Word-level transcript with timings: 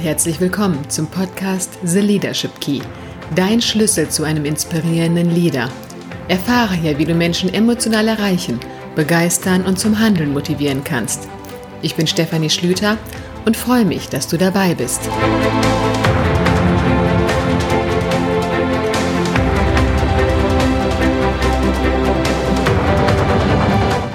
herzlich 0.00 0.40
willkommen 0.40 0.88
zum 0.88 1.06
Podcast 1.08 1.78
The 1.82 2.00
Leadership 2.00 2.58
Key, 2.58 2.80
dein 3.34 3.60
Schlüssel 3.60 4.08
zu 4.08 4.24
einem 4.24 4.46
inspirierenden 4.46 5.30
Leader. 5.30 5.68
Erfahre 6.26 6.72
hier, 6.72 6.96
wie 6.96 7.04
du 7.04 7.14
Menschen 7.14 7.52
emotional 7.52 8.08
erreichen, 8.08 8.58
begeistern 8.96 9.66
und 9.66 9.78
zum 9.78 9.98
Handeln 9.98 10.32
motivieren 10.32 10.84
kannst. 10.84 11.28
Ich 11.82 11.96
bin 11.96 12.06
Stefanie 12.06 12.48
Schlüter 12.48 12.96
und 13.44 13.58
freue 13.58 13.84
mich, 13.84 14.08
dass 14.08 14.26
du 14.26 14.38
dabei 14.38 14.74
bist. 14.74 15.02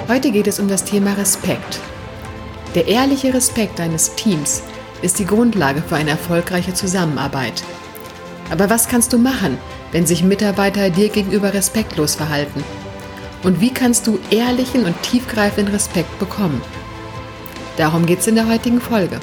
Heute 0.08 0.32
geht 0.32 0.48
es 0.48 0.58
um 0.58 0.66
das 0.66 0.82
Thema 0.82 1.12
Respekt. 1.12 1.78
Der 2.74 2.88
ehrliche 2.88 3.32
Respekt 3.32 3.78
eines 3.78 4.16
Teams 4.16 4.64
ist 5.02 5.18
die 5.18 5.26
Grundlage 5.26 5.82
für 5.82 5.96
eine 5.96 6.10
erfolgreiche 6.10 6.74
Zusammenarbeit. 6.74 7.62
Aber 8.50 8.70
was 8.70 8.88
kannst 8.88 9.12
du 9.12 9.18
machen, 9.18 9.58
wenn 9.92 10.06
sich 10.06 10.22
Mitarbeiter 10.22 10.90
dir 10.90 11.08
gegenüber 11.08 11.52
respektlos 11.52 12.14
verhalten? 12.14 12.62
Und 13.42 13.60
wie 13.60 13.72
kannst 13.72 14.06
du 14.06 14.18
ehrlichen 14.30 14.84
und 14.84 15.00
tiefgreifenden 15.02 15.74
Respekt 15.74 16.18
bekommen? 16.18 16.60
Darum 17.76 18.06
geht 18.06 18.20
es 18.20 18.26
in 18.26 18.34
der 18.34 18.48
heutigen 18.48 18.80
Folge. 18.80 19.20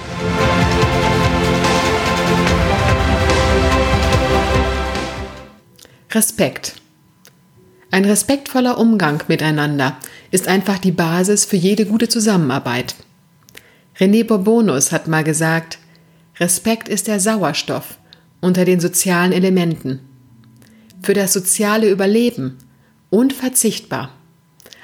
Respekt. 6.12 6.76
Ein 7.90 8.05
respektvoller 8.05 8.77
Umgang 8.77 9.24
miteinander 9.27 9.98
ist 10.32 10.48
einfach 10.48 10.77
die 10.77 10.91
Basis 10.91 11.46
für 11.46 11.58
jede 11.58 11.85
gute 11.85 12.08
Zusammenarbeit. 12.08 12.96
René 14.04 14.26
Bourbonus 14.26 14.91
hat 14.91 15.07
mal 15.07 15.23
gesagt, 15.23 15.79
Respekt 16.37 16.90
ist 16.90 17.07
der 17.07 17.21
Sauerstoff 17.21 17.98
unter 18.41 18.65
den 18.65 18.82
sozialen 18.82 19.32
Elementen. 19.32 20.01
Für 21.01 21.13
das 21.13 21.32
soziale 21.32 21.90
Überleben 21.90 22.57
unverzichtbar. 23.09 24.12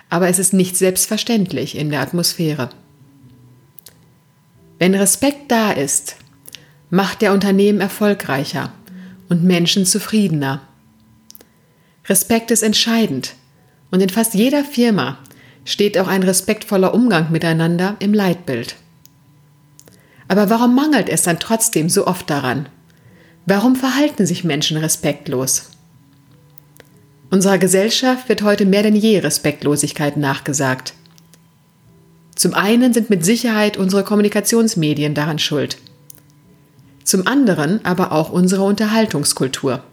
Aber 0.09 0.29
es 0.29 0.39
ist 0.39 0.53
nicht 0.53 0.77
selbstverständlich 0.77 1.77
in 1.77 1.89
der 1.89 1.99
Atmosphäre. 1.99 2.69
Wenn 4.77 4.95
Respekt 4.95 5.51
da 5.51 5.73
ist, 5.73 6.15
macht 6.89 7.21
der 7.21 7.33
Unternehmen 7.33 7.81
erfolgreicher 7.81 8.71
und 9.27 9.43
Menschen 9.43 9.85
zufriedener. 9.85 10.61
Respekt 12.05 12.51
ist 12.51 12.63
entscheidend 12.63 13.33
und 13.91 13.99
in 13.99 14.09
fast 14.09 14.33
jeder 14.33 14.63
Firma 14.63 15.17
steht 15.65 15.97
auch 15.97 16.07
ein 16.07 16.23
respektvoller 16.23 16.93
Umgang 16.93 17.33
miteinander 17.33 17.97
im 17.99 18.13
Leitbild. 18.13 18.77
Aber 20.29 20.49
warum 20.49 20.75
mangelt 20.75 21.09
es 21.09 21.23
dann 21.23 21.39
trotzdem 21.39 21.89
so 21.89 22.07
oft 22.07 22.29
daran? 22.29 22.69
Warum 23.45 23.75
verhalten 23.75 24.25
sich 24.25 24.43
Menschen 24.43 24.77
respektlos? 24.77 25.71
Unserer 27.31 27.57
Gesellschaft 27.57 28.29
wird 28.29 28.43
heute 28.43 28.65
mehr 28.65 28.83
denn 28.83 28.95
je 28.95 29.19
Respektlosigkeit 29.19 30.17
nachgesagt. 30.17 30.93
Zum 32.35 32.53
einen 32.53 32.93
sind 32.93 33.09
mit 33.09 33.25
Sicherheit 33.25 33.77
unsere 33.77 34.03
Kommunikationsmedien 34.03 35.13
daran 35.13 35.39
schuld. 35.39 35.77
Zum 37.03 37.25
anderen 37.25 37.83
aber 37.83 38.11
auch 38.11 38.29
unsere 38.31 38.63
Unterhaltungskultur. 38.63 39.83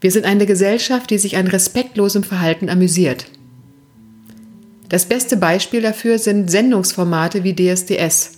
Wir 0.00 0.12
sind 0.12 0.26
eine 0.26 0.44
Gesellschaft, 0.44 1.10
die 1.10 1.18
sich 1.18 1.36
an 1.38 1.46
respektlosem 1.46 2.22
Verhalten 2.22 2.68
amüsiert. 2.68 3.26
Das 4.90 5.06
beste 5.06 5.36
Beispiel 5.38 5.80
dafür 5.80 6.18
sind 6.18 6.50
Sendungsformate 6.50 7.42
wie 7.42 7.54
DSDS, 7.54 8.37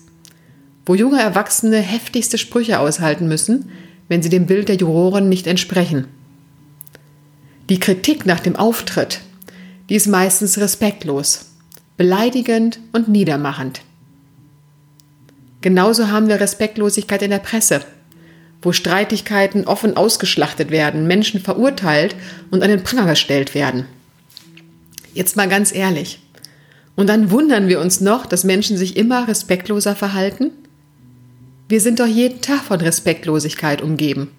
wo 0.91 0.97
junge 0.97 1.21
Erwachsene 1.21 1.79
heftigste 1.79 2.37
Sprüche 2.37 2.81
aushalten 2.81 3.29
müssen, 3.29 3.71
wenn 4.09 4.25
sie 4.25 4.29
dem 4.29 4.47
Bild 4.47 4.69
der 4.69 4.75
Juroren 4.75 5.29
nicht 5.29 5.47
entsprechen. 5.47 6.09
Die 7.69 7.79
Kritik 7.79 8.27
nach 8.27 8.41
dem 8.41 8.57
Auftritt, 8.57 9.21
die 9.89 9.95
ist 9.95 10.09
meistens 10.09 10.59
respektlos, 10.59 11.53
beleidigend 11.97 12.81
und 12.91 13.07
niedermachend. 13.07 13.83
Genauso 15.61 16.09
haben 16.09 16.27
wir 16.27 16.41
Respektlosigkeit 16.41 17.23
in 17.23 17.31
der 17.31 17.39
Presse, 17.39 17.83
wo 18.61 18.73
Streitigkeiten 18.73 19.69
offen 19.69 19.97
ausgeschlachtet 19.97 20.73
werden, 20.73 21.07
Menschen 21.07 21.41
verurteilt 21.41 22.17
und 22.51 22.65
an 22.65 22.69
den 22.69 22.83
Pranger 22.83 23.07
gestellt 23.07 23.55
werden. 23.55 23.87
Jetzt 25.15 25.37
mal 25.37 25.49
ganz 25.49 25.73
ehrlich. 25.73 26.19
Und 26.97 27.07
dann 27.07 27.31
wundern 27.31 27.69
wir 27.69 27.79
uns 27.79 28.01
noch, 28.01 28.27
dass 28.27 28.43
Menschen 28.43 28.77
sich 28.77 28.97
immer 28.97 29.29
respektloser 29.29 29.95
verhalten? 29.95 30.51
Wir 31.71 31.81
sind 31.81 32.01
doch 32.01 32.07
jeden 32.09 32.41
Tag 32.41 32.65
von 32.65 32.81
Respektlosigkeit 32.81 33.81
umgeben. 33.81 34.33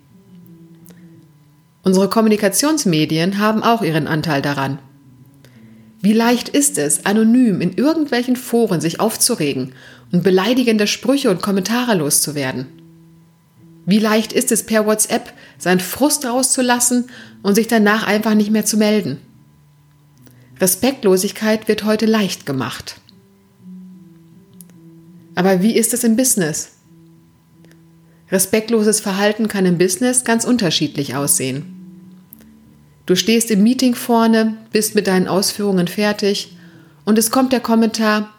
Unsere 1.81 2.09
Kommunikationsmedien 2.09 3.37
haben 3.37 3.63
auch 3.63 3.83
ihren 3.83 4.05
Anteil 4.05 4.41
daran. 4.41 4.79
Wie 6.01 6.11
leicht 6.11 6.49
ist 6.49 6.77
es, 6.77 7.05
anonym 7.05 7.61
in 7.61 7.71
irgendwelchen 7.71 8.35
Foren 8.35 8.81
sich 8.81 8.99
aufzuregen 8.99 9.71
und 10.11 10.25
beleidigende 10.25 10.87
Sprüche 10.87 11.31
und 11.31 11.41
Kommentare 11.41 11.95
loszuwerden? 11.95 12.67
Wie 13.85 13.99
leicht 13.99 14.33
ist 14.33 14.51
es, 14.51 14.65
per 14.65 14.85
WhatsApp 14.85 15.31
seinen 15.57 15.79
Frust 15.79 16.25
rauszulassen 16.25 17.05
und 17.43 17.55
sich 17.55 17.69
danach 17.69 18.05
einfach 18.05 18.33
nicht 18.33 18.51
mehr 18.51 18.65
zu 18.65 18.75
melden? 18.75 19.19
Respektlosigkeit 20.59 21.69
wird 21.69 21.85
heute 21.85 22.07
leicht 22.07 22.45
gemacht. 22.45 22.99
Aber 25.33 25.61
wie 25.61 25.77
ist 25.77 25.93
es 25.93 26.03
im 26.03 26.17
Business? 26.17 26.71
Respektloses 28.31 29.01
Verhalten 29.01 29.47
kann 29.47 29.65
im 29.65 29.77
Business 29.77 30.23
ganz 30.23 30.45
unterschiedlich 30.45 31.15
aussehen. 31.15 31.77
Du 33.05 33.15
stehst 33.15 33.51
im 33.51 33.63
Meeting 33.63 33.93
vorne, 33.93 34.57
bist 34.71 34.95
mit 34.95 35.07
deinen 35.07 35.27
Ausführungen 35.27 35.87
fertig 35.87 36.55
und 37.03 37.17
es 37.17 37.29
kommt 37.29 37.51
der 37.51 37.59
Kommentar, 37.59 38.33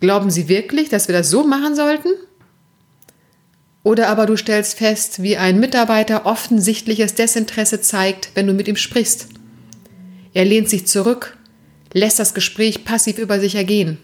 glauben 0.00 0.30
Sie 0.30 0.48
wirklich, 0.48 0.88
dass 0.88 1.08
wir 1.08 1.14
das 1.14 1.28
so 1.28 1.44
machen 1.44 1.74
sollten? 1.74 2.08
Oder 3.82 4.08
aber 4.08 4.26
du 4.26 4.36
stellst 4.36 4.78
fest, 4.78 5.22
wie 5.22 5.36
ein 5.36 5.60
Mitarbeiter 5.60 6.26
offensichtliches 6.26 7.14
Desinteresse 7.14 7.80
zeigt, 7.80 8.30
wenn 8.34 8.46
du 8.46 8.52
mit 8.52 8.68
ihm 8.68 8.76
sprichst. 8.76 9.28
Er 10.32 10.44
lehnt 10.44 10.68
sich 10.68 10.86
zurück, 10.86 11.36
lässt 11.92 12.18
das 12.18 12.34
Gespräch 12.34 12.84
passiv 12.84 13.18
über 13.18 13.40
sich 13.40 13.54
ergehen. 13.54 13.98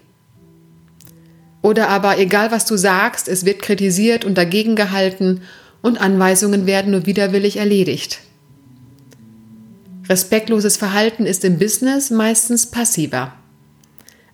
Oder 1.66 1.88
aber 1.88 2.16
egal 2.20 2.52
was 2.52 2.64
du 2.64 2.76
sagst, 2.76 3.26
es 3.26 3.44
wird 3.44 3.60
kritisiert 3.60 4.24
und 4.24 4.38
dagegen 4.38 4.76
gehalten 4.76 5.40
und 5.82 6.00
Anweisungen 6.00 6.64
werden 6.64 6.92
nur 6.92 7.06
widerwillig 7.06 7.56
erledigt. 7.56 8.20
Respektloses 10.08 10.76
Verhalten 10.76 11.26
ist 11.26 11.44
im 11.44 11.58
Business 11.58 12.10
meistens 12.10 12.66
passiver, 12.66 13.32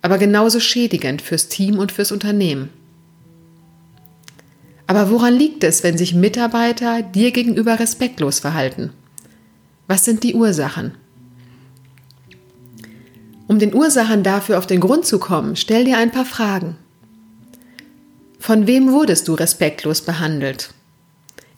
aber 0.03 0.19
genauso 0.19 0.61
schädigend 0.61 1.23
fürs 1.23 1.49
Team 1.49 1.79
und 1.79 1.91
fürs 1.91 2.13
Unternehmen. 2.13 2.69
Aber 4.87 5.11
woran 5.11 5.33
liegt 5.33 5.65
es, 5.65 5.83
wenn 5.83 5.97
sich 5.97 6.13
Mitarbeiter 6.13 7.01
dir 7.01 7.31
gegenüber 7.31 7.81
respektlos 7.81 8.41
verhalten? 8.41 8.91
Was 9.87 10.05
sind 10.05 10.23
die 10.23 10.35
Ursachen? 10.35 10.97
Um 13.47 13.59
den 13.59 13.73
Ursachen 13.73 14.23
dafür 14.23 14.59
auf 14.59 14.67
den 14.67 14.81
Grund 14.81 15.07
zu 15.07 15.19
kommen, 15.19 15.57
stell 15.57 15.87
dir 15.87 15.97
ein 15.97 16.11
paar 16.11 16.27
Fragen. 16.27 16.77
Von 18.43 18.67
wem 18.67 18.91
wurdest 18.91 19.29
du 19.29 19.35
respektlos 19.35 20.01
behandelt? 20.01 20.71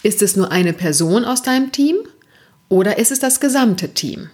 Ist 0.02 0.20
es 0.20 0.36
nur 0.36 0.52
eine 0.52 0.74
Person 0.74 1.24
aus 1.24 1.40
deinem 1.40 1.72
Team 1.72 1.96
oder 2.68 2.98
ist 2.98 3.10
es 3.10 3.20
das 3.20 3.40
gesamte 3.40 3.94
Team? 3.94 4.28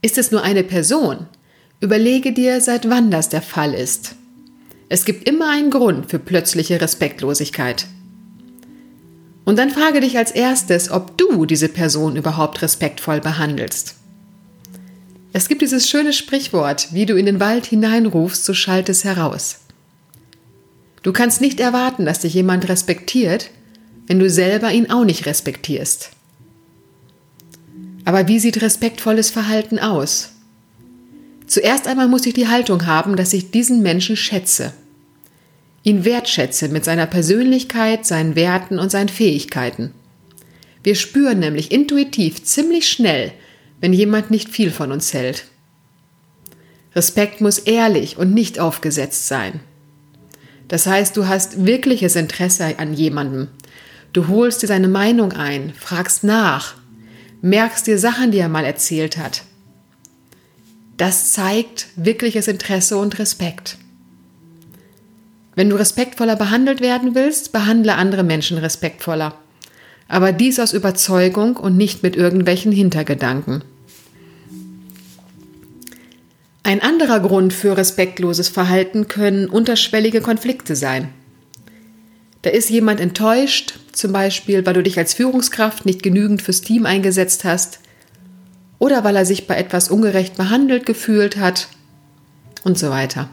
Ist 0.00 0.16
es 0.16 0.30
nur 0.30 0.44
eine 0.44 0.62
Person? 0.62 1.26
Überlege 1.80 2.32
dir, 2.32 2.60
seit 2.60 2.88
wann 2.88 3.10
das 3.10 3.28
der 3.28 3.42
Fall 3.42 3.74
ist. 3.74 4.14
Es 4.88 5.04
gibt 5.04 5.28
immer 5.28 5.50
einen 5.50 5.70
Grund 5.70 6.08
für 6.08 6.20
plötzliche 6.20 6.80
Respektlosigkeit. 6.80 7.88
Und 9.44 9.58
dann 9.58 9.70
frage 9.70 9.98
dich 9.98 10.16
als 10.16 10.30
erstes, 10.30 10.88
ob 10.88 11.18
du 11.18 11.46
diese 11.46 11.68
Person 11.68 12.14
überhaupt 12.14 12.62
respektvoll 12.62 13.20
behandelst. 13.20 13.96
Es 15.32 15.48
gibt 15.48 15.62
dieses 15.62 15.90
schöne 15.90 16.12
Sprichwort, 16.12 16.90
wie 16.92 17.06
du 17.06 17.16
in 17.16 17.26
den 17.26 17.40
Wald 17.40 17.66
hineinrufst, 17.66 18.44
so 18.44 18.54
schallt 18.54 18.88
es 18.88 19.02
heraus. 19.02 19.62
Du 21.02 21.12
kannst 21.12 21.40
nicht 21.40 21.58
erwarten, 21.58 22.04
dass 22.04 22.20
dich 22.20 22.34
jemand 22.34 22.68
respektiert, 22.68 23.50
wenn 24.06 24.18
du 24.18 24.30
selber 24.30 24.72
ihn 24.72 24.90
auch 24.90 25.04
nicht 25.04 25.26
respektierst. 25.26 26.10
Aber 28.04 28.28
wie 28.28 28.38
sieht 28.38 28.62
respektvolles 28.62 29.30
Verhalten 29.30 29.78
aus? 29.78 30.32
Zuerst 31.46 31.86
einmal 31.86 32.08
muss 32.08 32.26
ich 32.26 32.34
die 32.34 32.48
Haltung 32.48 32.86
haben, 32.86 33.16
dass 33.16 33.32
ich 33.32 33.50
diesen 33.50 33.82
Menschen 33.82 34.16
schätze. 34.16 34.72
Ihn 35.82 36.04
wertschätze 36.04 36.68
mit 36.68 36.84
seiner 36.84 37.06
Persönlichkeit, 37.06 38.06
seinen 38.06 38.36
Werten 38.36 38.78
und 38.78 38.90
seinen 38.90 39.08
Fähigkeiten. 39.08 39.92
Wir 40.84 40.94
spüren 40.94 41.40
nämlich 41.40 41.70
intuitiv 41.72 42.42
ziemlich 42.44 42.88
schnell, 42.88 43.32
wenn 43.80 43.92
jemand 43.92 44.30
nicht 44.30 44.48
viel 44.48 44.70
von 44.70 44.92
uns 44.92 45.12
hält. 45.12 45.46
Respekt 46.94 47.40
muss 47.40 47.58
ehrlich 47.58 48.16
und 48.16 48.32
nicht 48.32 48.58
aufgesetzt 48.58 49.26
sein. 49.26 49.60
Das 50.72 50.86
heißt, 50.86 51.18
du 51.18 51.28
hast 51.28 51.66
wirkliches 51.66 52.16
Interesse 52.16 52.78
an 52.78 52.94
jemandem. 52.94 53.48
Du 54.14 54.28
holst 54.28 54.62
dir 54.62 54.68
seine 54.68 54.88
Meinung 54.88 55.32
ein, 55.32 55.74
fragst 55.78 56.24
nach, 56.24 56.76
merkst 57.42 57.86
dir 57.86 57.98
Sachen, 57.98 58.30
die 58.30 58.38
er 58.38 58.48
mal 58.48 58.64
erzählt 58.64 59.18
hat. 59.18 59.42
Das 60.96 61.32
zeigt 61.32 61.88
wirkliches 61.96 62.48
Interesse 62.48 62.96
und 62.96 63.18
Respekt. 63.18 63.76
Wenn 65.54 65.68
du 65.68 65.76
respektvoller 65.76 66.36
behandelt 66.36 66.80
werden 66.80 67.14
willst, 67.14 67.52
behandle 67.52 67.96
andere 67.96 68.22
Menschen 68.22 68.56
respektvoller. 68.56 69.34
Aber 70.08 70.32
dies 70.32 70.58
aus 70.58 70.72
Überzeugung 70.72 71.58
und 71.58 71.76
nicht 71.76 72.02
mit 72.02 72.16
irgendwelchen 72.16 72.72
Hintergedanken. 72.72 73.62
Ein 76.64 76.80
anderer 76.80 77.18
Grund 77.20 77.52
für 77.52 77.76
respektloses 77.76 78.48
Verhalten 78.48 79.08
können 79.08 79.48
unterschwellige 79.48 80.20
Konflikte 80.20 80.76
sein. 80.76 81.08
Da 82.42 82.50
ist 82.50 82.70
jemand 82.70 83.00
enttäuscht, 83.00 83.74
zum 83.92 84.12
Beispiel 84.12 84.64
weil 84.64 84.74
du 84.74 84.82
dich 84.82 84.96
als 84.96 85.14
Führungskraft 85.14 85.86
nicht 85.86 86.02
genügend 86.02 86.40
fürs 86.40 86.60
Team 86.60 86.86
eingesetzt 86.86 87.44
hast 87.44 87.80
oder 88.78 89.02
weil 89.02 89.16
er 89.16 89.26
sich 89.26 89.46
bei 89.46 89.56
etwas 89.56 89.88
ungerecht 89.88 90.36
behandelt 90.36 90.86
gefühlt 90.86 91.36
hat 91.36 91.68
und 92.64 92.78
so 92.78 92.90
weiter. 92.90 93.28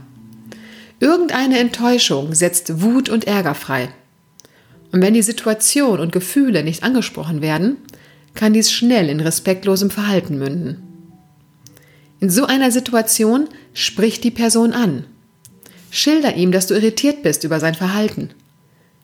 Irgendeine 1.00 1.60
Enttäuschung 1.60 2.34
setzt 2.34 2.82
Wut 2.82 3.10
und 3.10 3.25
Ärger 3.25 3.56
frei. 3.56 3.90
Und 4.92 5.02
wenn 5.02 5.14
die 5.14 5.22
Situation 5.22 6.00
und 6.00 6.12
Gefühle 6.12 6.64
nicht 6.64 6.84
angesprochen 6.84 7.42
werden, 7.42 7.78
kann 8.34 8.54
dies 8.54 8.72
schnell 8.72 9.08
in 9.08 9.20
respektlosem 9.20 9.92
Verhalten 9.92 10.38
münden. 10.38 10.88
In 12.21 12.30
so 12.30 12.45
einer 12.45 12.71
Situation 12.71 13.48
sprich 13.74 14.19
die 14.19 14.31
Person 14.31 14.74
an. 14.74 15.06
Schilder 15.89 16.36
ihm, 16.36 16.51
dass 16.51 16.68
du 16.68 16.74
irritiert 16.74 17.24
bist 17.24 17.44
über 17.45 17.60
sein 17.60 17.75
Verhalten. 17.75 18.31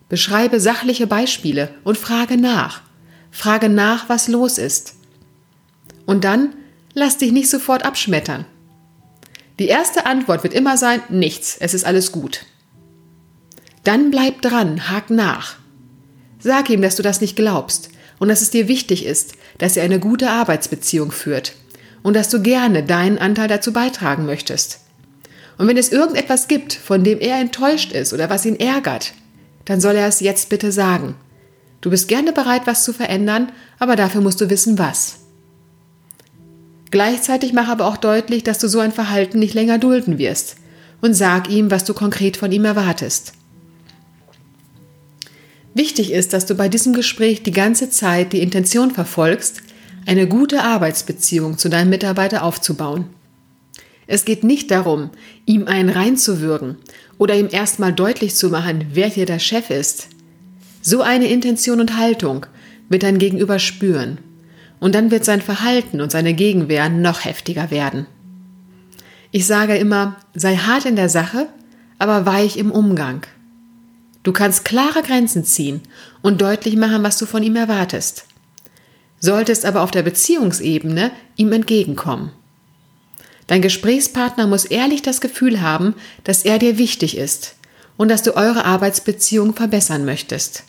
Beschreibe 0.09 0.59
sachliche 0.59 1.07
Beispiele 1.07 1.69
und 1.83 1.97
frage 1.97 2.37
nach. 2.37 2.81
Frage 3.31 3.69
nach, 3.69 4.09
was 4.09 4.27
los 4.27 4.57
ist. 4.57 4.95
Und 6.05 6.23
dann 6.25 6.55
lass 6.93 7.17
dich 7.17 7.31
nicht 7.31 7.49
sofort 7.49 7.85
abschmettern. 7.85 8.45
Die 9.59 9.67
erste 9.67 10.05
Antwort 10.05 10.43
wird 10.43 10.53
immer 10.53 10.77
sein, 10.77 11.01
nichts, 11.09 11.55
es 11.59 11.73
ist 11.73 11.85
alles 11.85 12.11
gut. 12.11 12.45
Dann 13.85 14.11
bleib 14.11 14.41
dran, 14.41 14.89
hak 14.89 15.09
nach. 15.09 15.55
Sag 16.39 16.69
ihm, 16.69 16.81
dass 16.81 16.97
du 16.97 17.03
das 17.03 17.21
nicht 17.21 17.37
glaubst 17.37 17.89
und 18.19 18.27
dass 18.27 18.41
es 18.41 18.51
dir 18.51 18.67
wichtig 18.67 19.05
ist, 19.05 19.33
dass 19.57 19.77
er 19.77 19.85
eine 19.85 19.99
gute 19.99 20.29
Arbeitsbeziehung 20.29 21.11
führt 21.11 21.53
und 22.05 22.13
dass 22.13 22.29
du 22.29 22.39
gerne 22.39 22.83
deinen 22.83 23.17
Anteil 23.17 23.47
dazu 23.47 23.73
beitragen 23.73 24.27
möchtest. 24.27 24.81
Und 25.57 25.67
wenn 25.67 25.75
es 25.75 25.91
irgendetwas 25.91 26.47
gibt, 26.47 26.73
von 26.73 27.03
dem 27.03 27.19
er 27.19 27.39
enttäuscht 27.39 27.91
ist 27.93 28.13
oder 28.13 28.29
was 28.29 28.45
ihn 28.45 28.59
ärgert, 28.59 29.13
dann 29.65 29.81
soll 29.81 29.95
er 29.95 30.07
es 30.07 30.19
jetzt 30.19 30.49
bitte 30.49 30.71
sagen. 30.71 31.15
Du 31.81 31.89
bist 31.89 32.07
gerne 32.07 32.31
bereit, 32.31 32.61
was 32.65 32.83
zu 32.83 32.93
verändern, 32.93 33.51
aber 33.79 33.95
dafür 33.95 34.21
musst 34.21 34.39
du 34.39 34.51
wissen, 34.51 34.77
was. 34.77 35.15
Gleichzeitig 36.91 37.53
mach 37.53 37.69
aber 37.69 37.87
auch 37.87 37.97
deutlich, 37.97 38.43
dass 38.43 38.59
du 38.59 38.67
so 38.67 38.81
ein 38.81 38.91
Verhalten 38.91 39.39
nicht 39.39 39.55
länger 39.55 39.79
dulden 39.79 40.19
wirst 40.19 40.57
und 41.01 41.15
sag 41.15 41.49
ihm, 41.49 41.71
was 41.71 41.85
du 41.85 41.95
konkret 41.95 42.37
von 42.37 42.51
ihm 42.51 42.65
erwartest. 42.65 43.33
Wichtig 45.73 46.11
ist, 46.11 46.33
dass 46.33 46.45
du 46.45 46.53
bei 46.53 46.69
diesem 46.69 46.93
Gespräch 46.93 47.41
die 47.41 47.51
ganze 47.51 47.89
Zeit 47.89 48.31
die 48.31 48.41
Intention 48.41 48.91
verfolgst, 48.91 49.63
eine 50.05 50.27
gute 50.27 50.63
Arbeitsbeziehung 50.63 51.57
zu 51.57 51.69
deinem 51.69 51.89
Mitarbeiter 51.89 52.43
aufzubauen. 52.43 53.05
Es 54.07 54.25
geht 54.25 54.43
nicht 54.43 54.69
darum, 54.69 55.09
ihm 55.45 55.67
einen 55.67 55.89
reinzuwürgen 55.89 56.77
oder 57.17 57.35
ihm 57.35 57.47
erstmal 57.51 57.91
deutlich 57.91 58.35
zu 58.35 58.49
machen, 58.49 58.85
wer 58.93 59.07
hier 59.07 59.25
der 59.25 59.39
Chef 59.39 59.69
ist. 59.69 60.09
So 60.81 61.01
eine 61.01 61.27
Intention 61.27 61.79
und 61.79 61.97
Haltung 61.97 62.45
wird 62.87 63.01
dein 63.01 63.17
Gegenüber 63.17 63.57
spüren. 63.57 64.19
Und 64.79 64.93
dann 64.93 65.09
wird 65.09 65.25
sein 65.25 65.41
Verhalten 65.41 66.01
und 66.01 66.11
seine 66.11 66.33
Gegenwehr 66.33 66.89
noch 66.89 67.25
heftiger 67.25 67.71
werden. 67.71 68.05
Ich 69.31 69.47
sage 69.47 69.77
immer, 69.77 70.17
sei 70.35 70.57
hart 70.57 70.85
in 70.85 70.95
der 70.95 71.09
Sache, 71.09 71.47
aber 71.97 72.27
weich 72.27 72.57
im 72.57 72.71
Umgang. 72.71 73.25
Du 74.21 74.33
kannst 74.33 74.65
klare 74.65 75.01
Grenzen 75.01 75.43
ziehen 75.45 75.81
und 76.21 76.41
deutlich 76.41 76.75
machen, 76.75 77.03
was 77.03 77.17
du 77.17 77.25
von 77.25 77.41
ihm 77.41 77.55
erwartest 77.55 78.25
solltest 79.25 79.65
aber 79.65 79.81
auf 79.81 79.91
der 79.91 80.03
Beziehungsebene 80.03 81.11
ihm 81.35 81.51
entgegenkommen. 81.51 82.31
Dein 83.47 83.61
Gesprächspartner 83.61 84.47
muss 84.47 84.65
ehrlich 84.65 85.01
das 85.01 85.21
Gefühl 85.21 85.61
haben, 85.61 85.95
dass 86.23 86.45
er 86.45 86.57
dir 86.57 86.77
wichtig 86.77 87.17
ist 87.17 87.55
und 87.97 88.09
dass 88.09 88.23
du 88.23 88.35
eure 88.35 88.65
Arbeitsbeziehung 88.65 89.53
verbessern 89.53 90.05
möchtest. 90.05 90.63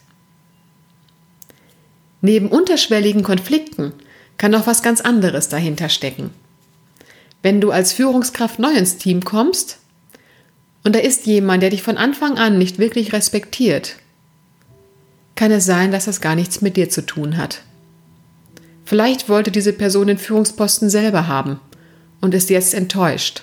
Neben 2.21 2.49
unterschwelligen 2.49 3.23
Konflikten 3.23 3.93
kann 4.39 4.51
noch 4.51 4.67
was 4.67 4.83
ganz 4.83 5.01
anderes 5.01 5.49
dahinter 5.49 5.89
stecken. 5.89 6.31
Wenn 7.43 7.61
du 7.61 7.71
als 7.71 7.93
Führungskraft 7.93 8.59
neu 8.59 8.73
ins 8.73 8.97
Team 8.97 9.25
kommst 9.25 9.79
und 10.83 10.95
da 10.95 10.99
ist 10.99 11.27
jemand, 11.27 11.63
der 11.63 11.71
dich 11.71 11.83
von 11.83 11.97
Anfang 11.97 12.37
an 12.37 12.59
nicht 12.59 12.79
wirklich 12.79 13.13
respektiert, 13.13 13.97
kann 15.35 15.51
es 15.51 15.65
sein, 15.65 15.93
dass 15.93 16.07
das 16.07 16.21
gar 16.21 16.35
nichts 16.35 16.61
mit 16.61 16.77
dir 16.77 16.91
zu 16.91 17.05
tun 17.05 17.37
hat. 17.37 17.63
Vielleicht 18.87 19.29
wollte 19.29 19.51
diese 19.51 19.73
Person 19.73 20.07
den 20.07 20.17
Führungsposten 20.17 20.89
selber 20.89 21.27
haben 21.27 21.61
und 22.21 22.35
ist 22.35 22.51
jetzt 22.51 22.73
enttäuscht. 22.73 23.43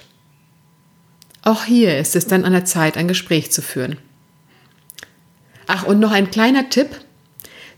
Auch 1.44 1.66
hier 1.66 1.98
ist 1.98 2.16
es 2.16 2.28
dann 2.28 2.46
an 2.46 2.54
der 2.54 2.64
Zeit, 2.64 2.96
ein 2.96 3.10
Gespräch 3.10 3.52
zu 3.52 3.62
führen. 3.62 3.98
Ach, 5.68 5.84
und 5.84 6.00
noch 6.00 6.12
ein 6.12 6.32
kleiner 6.32 6.70
Tipp. 6.70 6.88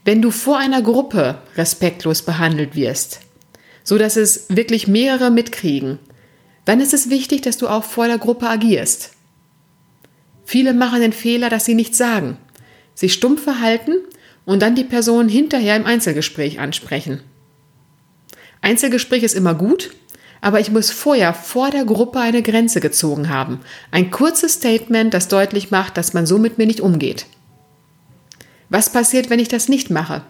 Wenn 0.06 0.22
du 0.22 0.30
vor 0.30 0.60
einer 0.60 0.84
Gruppe 0.84 1.40
respektlos 1.56 2.22
behandelt 2.22 2.76
wirst, 2.76 3.22
so 3.84 3.98
dass 3.98 4.16
es 4.16 4.46
wirklich 4.50 4.88
mehrere 4.88 5.32
mitkriegen, 5.32 5.98
dann 6.66 6.80
ist 6.80 6.94
es 6.94 7.10
wichtig, 7.10 7.42
dass 7.42 7.58
du 7.58 7.68
auch 7.68 7.84
vor 7.84 8.06
der 8.06 8.20
Gruppe 8.20 8.48
agierst. 8.48 9.14
Viele 10.46 10.76
machen 10.76 11.02
den 11.02 11.14
Fehler, 11.14 11.50
dass 11.50 11.66
sie 11.66 11.74
nichts 11.74 11.98
sagen, 11.98 12.38
sich 12.94 13.14
stumpf 13.14 13.44
verhalten 13.44 13.96
und 14.46 14.62
dann 14.62 14.76
die 14.76 14.84
Person 14.84 15.28
hinterher 15.28 15.76
im 15.76 15.88
Einzelgespräch 15.88 16.60
ansprechen. 16.60 17.22
Einzelgespräch 18.62 19.24
ist 19.24 19.36
immer 19.36 19.54
gut, 19.54 19.92
aber 20.42 20.60
ich 20.60 20.72
muss 20.72 20.92
vorher 20.92 21.34
vor 21.34 21.72
der 21.72 21.86
Gruppe 21.86 22.20
eine 22.20 22.44
Grenze 22.44 22.80
gezogen 22.80 23.30
haben. 23.30 23.62
Ein 23.92 24.12
kurzes 24.12 24.54
Statement, 24.54 25.14
das 25.14 25.28
deutlich 25.28 25.72
macht, 25.72 25.98
dass 25.98 26.14
man 26.14 26.26
so 26.26 26.38
mit 26.38 26.58
mir 26.58 26.68
nicht 26.68 26.82
umgeht. 26.82 27.26
Was 28.70 28.92
passiert, 28.92 29.30
wenn 29.30 29.40
ich 29.40 29.48
das 29.48 29.70
nicht 29.70 29.90
mache? 29.90 30.24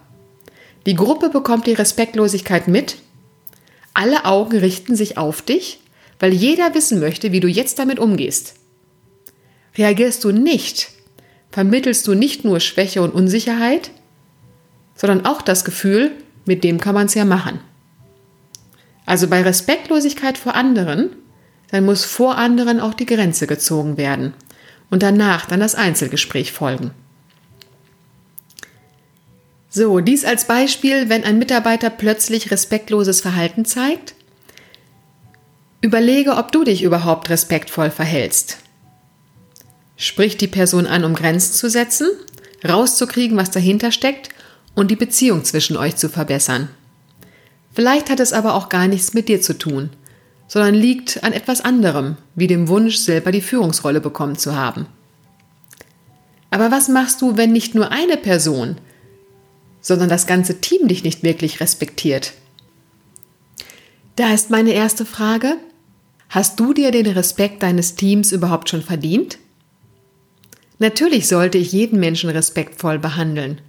Die 0.86 0.96
Gruppe 0.96 1.29
bekommt 1.29 1.67
die 1.67 1.74
Respektlosigkeit 1.74 2.67
mit, 2.67 2.98
alle 3.94 4.25
Augen 4.25 4.58
richten 4.58 4.96
sich 4.96 5.17
auf 5.17 5.41
dich, 5.41 5.79
weil 6.20 6.34
jeder 6.34 6.75
wissen 6.75 7.00
möchte, 7.00 7.32
wie 7.32 7.39
du 7.39 7.48
jetzt 7.48 7.79
damit 7.79 7.98
umgehst. 7.98 8.55
Reagierst 9.77 10.24
du 10.24 10.32
nicht, 10.32 10.89
vermittelst 11.50 12.05
du 12.08 12.13
nicht 12.13 12.46
nur 12.46 12.60
Schwäche 12.60 13.01
und 13.01 13.13
Unsicherheit, 13.13 13.91
sondern 14.96 15.25
auch 15.25 15.41
das 15.41 15.65
Gefühl, 15.65 16.12
mit 16.46 16.63
dem 16.63 16.79
kann 16.79 16.94
man 16.96 17.08
es 17.08 17.15
ja 17.15 17.25
machen. 17.25 17.60
Also 19.05 19.27
bei 19.27 19.41
Respektlosigkeit 19.41 20.38
vor 20.38 20.55
anderen, 20.55 21.12
dann 21.71 21.85
muss 21.85 22.05
vor 22.05 22.38
anderen 22.38 22.79
auch 22.79 22.93
die 22.93 23.05
Grenze 23.05 23.47
gezogen 23.47 23.97
werden 23.97 24.33
und 24.89 25.03
danach 25.03 25.45
dann 25.45 25.59
das 25.59 25.75
Einzelgespräch 25.75 26.51
folgen. 26.51 26.91
So, 29.69 30.00
dies 30.00 30.24
als 30.24 30.45
Beispiel, 30.45 31.09
wenn 31.09 31.25
ein 31.25 31.38
Mitarbeiter 31.38 31.89
plötzlich 31.89 32.50
respektloses 32.50 33.19
Verhalten 33.19 33.65
zeigt. 33.65 34.15
Überlege, 35.81 36.38
ob 36.38 36.53
du 36.53 36.63
dich 36.63 36.81
überhaupt 36.81 37.29
respektvoll 37.29 37.91
verhältst. 37.91 38.57
Sprich 39.97 40.38
die 40.38 40.47
Person 40.47 40.88
an, 40.88 41.03
um 41.03 41.13
Grenzen 41.13 41.53
zu 41.53 41.69
setzen, 41.69 42.07
rauszukriegen, 42.65 43.38
was 43.38 43.51
dahinter 43.51 43.91
steckt 43.91 44.29
und 44.75 44.91
die 44.91 44.95
Beziehung 44.95 45.43
zwischen 45.43 45.75
euch 45.75 45.97
zu 45.97 46.09
verbessern. 46.09 46.69
Vielleicht 47.75 48.10
hat 48.10 48.22
es 48.22 48.32
aber 48.32 48.55
auch 48.55 48.70
gar 48.70 48.88
nichts 48.88 49.13
mit 49.13 49.27
dir 49.27 49.41
zu 49.41 49.58
tun, 49.58 49.89
sondern 50.48 50.74
liegt 50.74 51.24
an 51.24 51.34
etwas 51.34 51.60
anderem, 51.60 52.15
wie 52.34 52.48
dem 52.48 52.70
Wunsch, 52.70 52.96
selber 52.96 53.32
die 53.34 53.41
Führungsrolle 53.41 54.00
bekommen 54.00 54.38
zu 54.38 54.55
haben. 54.55 54.88
Aber 56.51 56.72
was 56.72 56.88
machst 56.88 57.22
du, 57.22 57.36
wenn 57.36 57.51
nicht 57.51 57.75
nur 57.75 57.91
eine 57.91 58.15
Person, 58.15 58.77
sondern 59.82 60.08
das 60.08 60.25
ganze 60.25 60.62
Team 60.62 60.88
dich 60.88 61.03
nicht 61.03 61.22
wirklich 61.22 61.60
respektiert? 61.60 62.34
Da 64.15 64.34
ist 64.34 64.50
meine 64.50 64.72
erste 64.72 65.05
Frage. 65.05 65.58
Hast 66.29 66.58
du 66.60 66.74
dir 66.74 66.91
den 66.91 67.08
Respekt 67.08 67.62
deines 67.62 67.96
Teams 67.96 68.32
überhaupt 68.32 68.70
schon 68.70 68.84
verdient? 68.84 69.38
Natürlich 70.79 71.27
sollte 71.27 71.58
ich 71.58 71.74
jeden 71.74 72.00
Menschen 72.00 72.29
respektvoll 72.29 73.00
behandeln. 73.00 73.60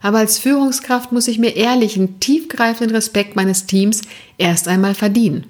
Aber 0.00 0.18
als 0.18 0.38
Führungskraft 0.38 1.12
muss 1.12 1.28
ich 1.28 1.38
mir 1.38 1.56
ehrlichen, 1.56 2.20
tiefgreifenden 2.20 2.96
Respekt 2.96 3.36
meines 3.36 3.66
Teams 3.66 4.02
erst 4.38 4.66
einmal 4.66 4.94
verdienen. 4.94 5.46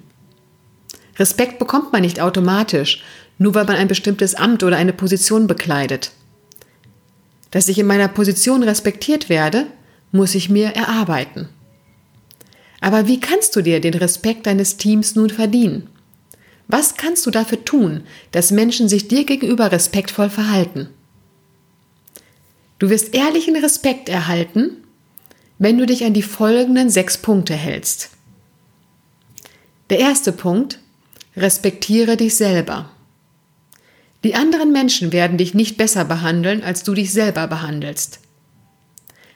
Respekt 1.17 1.59
bekommt 1.59 1.93
man 1.93 2.01
nicht 2.01 2.19
automatisch, 2.19 3.03
nur 3.37 3.55
weil 3.55 3.65
man 3.65 3.77
ein 3.77 3.87
bestimmtes 3.87 4.35
Amt 4.35 4.63
oder 4.63 4.77
eine 4.77 4.93
Position 4.93 5.47
bekleidet. 5.47 6.11
Dass 7.49 7.67
ich 7.67 7.79
in 7.79 7.87
meiner 7.87 8.07
Position 8.07 8.63
respektiert 8.63 9.29
werde, 9.29 9.67
muss 10.11 10.35
ich 10.35 10.49
mir 10.49 10.67
erarbeiten. 10.75 11.49
Aber 12.81 13.07
wie 13.07 13.19
kannst 13.19 13.55
du 13.55 13.61
dir 13.61 13.79
den 13.79 13.93
Respekt 13.93 14.47
deines 14.47 14.77
Teams 14.77 15.15
nun 15.15 15.29
verdienen? 15.29 15.87
Was 16.67 16.95
kannst 16.95 17.25
du 17.25 17.31
dafür 17.31 17.63
tun, 17.63 18.03
dass 18.31 18.51
Menschen 18.51 18.89
sich 18.89 19.07
dir 19.07 19.25
gegenüber 19.25 19.71
respektvoll 19.71 20.29
verhalten? 20.29 20.89
Du 22.81 22.89
wirst 22.89 23.13
ehrlichen 23.13 23.55
Respekt 23.55 24.09
erhalten, 24.09 24.75
wenn 25.59 25.77
du 25.77 25.85
dich 25.85 26.03
an 26.03 26.15
die 26.15 26.23
folgenden 26.23 26.89
sechs 26.89 27.15
Punkte 27.15 27.53
hältst. 27.53 28.09
Der 29.91 29.99
erste 29.99 30.31
Punkt, 30.31 30.79
respektiere 31.37 32.17
dich 32.17 32.33
selber. 32.33 32.89
Die 34.23 34.33
anderen 34.33 34.71
Menschen 34.71 35.11
werden 35.11 35.37
dich 35.37 35.53
nicht 35.53 35.77
besser 35.77 36.05
behandeln, 36.05 36.63
als 36.63 36.81
du 36.81 36.95
dich 36.95 37.13
selber 37.13 37.45
behandelst. 37.45 38.19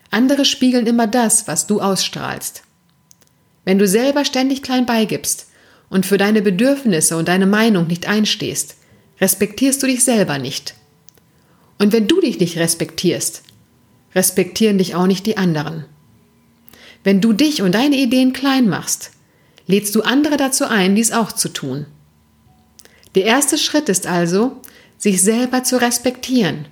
Andere 0.09 0.43
spiegeln 0.43 0.87
immer 0.87 1.05
das, 1.05 1.47
was 1.47 1.67
du 1.67 1.81
ausstrahlst. 1.81 2.63
Wenn 3.63 3.77
du 3.77 3.87
selber 3.87 4.25
ständig 4.25 4.63
klein 4.63 4.87
beigibst 4.87 5.51
und 5.89 6.07
für 6.07 6.17
deine 6.17 6.41
Bedürfnisse 6.41 7.15
und 7.15 7.27
deine 7.27 7.45
Meinung 7.45 7.85
nicht 7.85 8.07
einstehst, 8.07 8.77
respektierst 9.21 9.83
du 9.83 9.85
dich 9.85 10.03
selber 10.03 10.39
nicht. 10.39 10.73
Und 11.77 11.93
wenn 11.93 12.07
du 12.07 12.21
dich 12.21 12.39
nicht 12.39 12.57
respektierst, 12.57 13.43
respektieren 14.13 14.77
dich 14.77 14.95
auch 14.95 15.07
nicht 15.07 15.25
die 15.25 15.37
anderen. 15.37 15.85
Wenn 17.03 17.21
du 17.21 17.33
dich 17.33 17.61
und 17.61 17.75
deine 17.75 17.97
Ideen 17.97 18.33
klein 18.33 18.67
machst, 18.67 19.11
lädst 19.67 19.93
du 19.95 20.01
andere 20.01 20.37
dazu 20.37 20.65
ein, 20.65 20.95
dies 20.95 21.11
auch 21.11 21.31
zu 21.31 21.49
tun. 21.49 21.85
Der 23.15 23.25
erste 23.25 23.57
Schritt 23.57 23.89
ist 23.89 24.07
also, 24.07 24.61
sich 24.97 25.21
selber 25.21 25.63
zu 25.63 25.79
respektieren, 25.79 26.65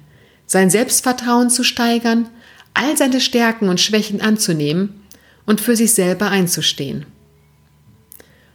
sein 0.45 0.69
Selbstvertrauen 0.69 1.49
zu 1.49 1.63
steigern, 1.63 2.29
all 2.73 2.97
seine 2.97 3.21
Stärken 3.21 3.69
und 3.69 3.79
Schwächen 3.79 4.21
anzunehmen 4.21 5.03
und 5.45 5.61
für 5.61 5.75
sich 5.75 5.93
selber 5.93 6.29
einzustehen. 6.29 7.05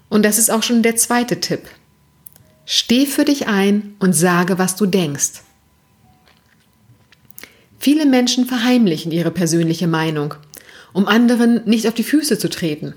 Und 0.08 0.24
das 0.24 0.38
ist 0.38 0.50
auch 0.50 0.62
schon 0.62 0.82
der 0.82 0.96
zweite 0.96 1.40
Tipp. 1.40 1.68
Steh 2.64 3.06
für 3.06 3.24
dich 3.24 3.46
ein 3.46 3.94
und 3.98 4.14
sage, 4.14 4.58
was 4.58 4.76
du 4.76 4.86
denkst. 4.86 5.42
Viele 7.78 8.06
Menschen 8.06 8.46
verheimlichen 8.46 9.12
ihre 9.12 9.30
persönliche 9.30 9.86
Meinung, 9.86 10.34
um 10.92 11.06
anderen 11.06 11.62
nicht 11.64 11.86
auf 11.86 11.94
die 11.94 12.02
Füße 12.02 12.38
zu 12.38 12.48
treten. 12.48 12.94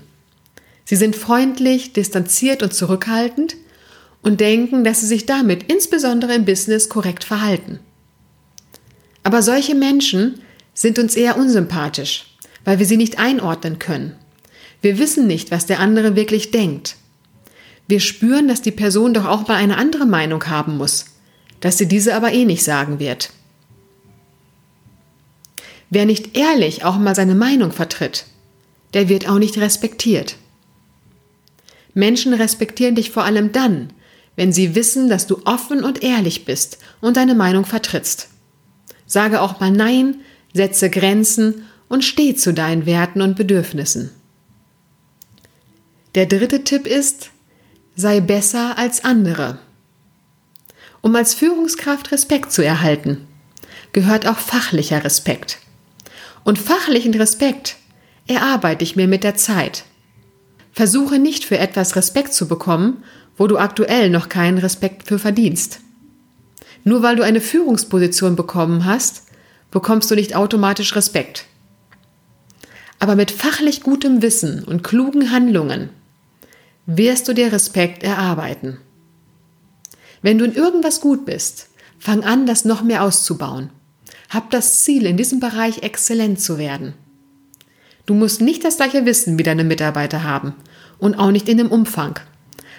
Sie 0.84 0.96
sind 0.96 1.14
freundlich, 1.14 1.92
distanziert 1.92 2.62
und 2.62 2.74
zurückhaltend 2.74 3.56
und 4.22 4.40
denken, 4.40 4.84
dass 4.84 5.00
sie 5.00 5.06
sich 5.06 5.26
damit 5.26 5.70
insbesondere 5.70 6.34
im 6.34 6.44
Business 6.44 6.88
korrekt 6.88 7.24
verhalten. 7.24 7.78
Aber 9.22 9.42
solche 9.42 9.74
Menschen 9.74 10.40
sind 10.74 10.98
uns 10.98 11.14
eher 11.14 11.36
unsympathisch, 11.36 12.36
weil 12.64 12.78
wir 12.78 12.86
sie 12.86 12.96
nicht 12.96 13.18
einordnen 13.18 13.78
können. 13.78 14.16
Wir 14.80 14.98
wissen 14.98 15.28
nicht, 15.28 15.52
was 15.52 15.66
der 15.66 15.78
andere 15.78 16.16
wirklich 16.16 16.50
denkt. 16.50 16.96
Wir 17.86 18.00
spüren, 18.00 18.48
dass 18.48 18.62
die 18.62 18.72
Person 18.72 19.14
doch 19.14 19.26
auch 19.26 19.46
mal 19.46 19.56
eine 19.56 19.76
andere 19.76 20.06
Meinung 20.06 20.44
haben 20.46 20.76
muss, 20.76 21.04
dass 21.60 21.78
sie 21.78 21.86
diese 21.86 22.14
aber 22.14 22.32
eh 22.32 22.44
nicht 22.44 22.64
sagen 22.64 22.98
wird. 22.98 23.30
Wer 25.94 26.06
nicht 26.06 26.38
ehrlich 26.38 26.86
auch 26.86 26.96
mal 26.96 27.14
seine 27.14 27.34
Meinung 27.34 27.70
vertritt, 27.70 28.24
der 28.94 29.10
wird 29.10 29.28
auch 29.28 29.38
nicht 29.38 29.58
respektiert. 29.58 30.36
Menschen 31.92 32.32
respektieren 32.32 32.94
dich 32.94 33.10
vor 33.10 33.24
allem 33.24 33.52
dann, 33.52 33.92
wenn 34.34 34.54
sie 34.54 34.74
wissen, 34.74 35.10
dass 35.10 35.26
du 35.26 35.42
offen 35.44 35.84
und 35.84 36.02
ehrlich 36.02 36.46
bist 36.46 36.78
und 37.02 37.18
deine 37.18 37.34
Meinung 37.34 37.66
vertrittst. 37.66 38.30
Sage 39.04 39.42
auch 39.42 39.60
mal 39.60 39.70
Nein, 39.70 40.20
setze 40.54 40.88
Grenzen 40.88 41.64
und 41.90 42.04
steh 42.04 42.34
zu 42.34 42.54
deinen 42.54 42.86
Werten 42.86 43.20
und 43.20 43.36
Bedürfnissen. 43.36 44.12
Der 46.14 46.24
dritte 46.24 46.64
Tipp 46.64 46.86
ist, 46.86 47.32
sei 47.96 48.20
besser 48.20 48.78
als 48.78 49.04
andere. 49.04 49.58
Um 51.02 51.14
als 51.16 51.34
Führungskraft 51.34 52.12
Respekt 52.12 52.50
zu 52.50 52.64
erhalten, 52.64 53.26
gehört 53.92 54.26
auch 54.26 54.38
fachlicher 54.38 55.04
Respekt. 55.04 55.58
Und 56.44 56.58
fachlichen 56.58 57.14
Respekt 57.14 57.76
erarbeite 58.26 58.84
ich 58.84 58.96
mir 58.96 59.08
mit 59.08 59.24
der 59.24 59.36
Zeit. 59.36 59.84
Versuche 60.72 61.18
nicht 61.18 61.44
für 61.44 61.58
etwas 61.58 61.96
Respekt 61.96 62.32
zu 62.32 62.48
bekommen, 62.48 63.04
wo 63.36 63.46
du 63.46 63.58
aktuell 63.58 64.10
noch 64.10 64.28
keinen 64.28 64.58
Respekt 64.58 65.06
für 65.06 65.18
verdienst. 65.18 65.80
Nur 66.84 67.02
weil 67.02 67.16
du 67.16 67.22
eine 67.22 67.40
Führungsposition 67.40 68.36
bekommen 68.36 68.84
hast, 68.84 69.24
bekommst 69.70 70.10
du 70.10 70.14
nicht 70.14 70.34
automatisch 70.34 70.94
Respekt. 70.96 71.46
Aber 72.98 73.16
mit 73.16 73.30
fachlich 73.30 73.82
gutem 73.82 74.22
Wissen 74.22 74.64
und 74.64 74.82
klugen 74.82 75.30
Handlungen 75.30 75.90
wirst 76.86 77.28
du 77.28 77.32
dir 77.32 77.52
Respekt 77.52 78.02
erarbeiten. 78.02 78.78
Wenn 80.20 80.38
du 80.38 80.44
in 80.44 80.54
irgendwas 80.54 81.00
gut 81.00 81.24
bist, 81.24 81.68
fang 81.98 82.22
an, 82.24 82.46
das 82.46 82.64
noch 82.64 82.82
mehr 82.82 83.02
auszubauen. 83.02 83.70
Hab 84.32 84.50
das 84.50 84.82
Ziel, 84.82 85.04
in 85.04 85.18
diesem 85.18 85.40
Bereich 85.40 85.82
exzellent 85.82 86.40
zu 86.40 86.56
werden. 86.56 86.94
Du 88.06 88.14
musst 88.14 88.40
nicht 88.40 88.64
das 88.64 88.78
gleiche 88.78 89.04
Wissen 89.04 89.38
wie 89.38 89.42
deine 89.42 89.62
Mitarbeiter 89.62 90.24
haben 90.24 90.54
und 90.98 91.16
auch 91.16 91.30
nicht 91.30 91.50
in 91.50 91.58
dem 91.58 91.70
Umfang. 91.70 92.18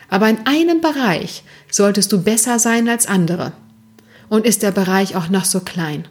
Aber 0.09 0.27
in 0.29 0.47
einem 0.47 0.81
Bereich 0.81 1.43
solltest 1.69 2.11
du 2.11 2.23
besser 2.23 2.57
sein 2.57 2.89
als 2.89 3.05
andere. 3.05 3.53
Und 4.29 4.47
ist 4.47 4.63
der 4.63 4.71
Bereich 4.71 5.15
auch 5.15 5.29
noch 5.29 5.45
so 5.45 5.59
klein. 5.59 6.07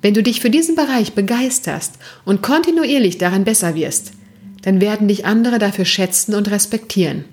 Wenn 0.00 0.14
du 0.14 0.24
dich 0.24 0.40
für 0.40 0.50
diesen 0.50 0.74
Bereich 0.74 1.12
begeisterst 1.12 1.94
und 2.24 2.42
kontinuierlich 2.42 3.18
darin 3.18 3.44
besser 3.44 3.76
wirst, 3.76 4.12
dann 4.62 4.80
werden 4.80 5.06
dich 5.06 5.24
andere 5.24 5.60
dafür 5.60 5.84
schätzen 5.84 6.34
und 6.34 6.50
respektieren. 6.50 7.26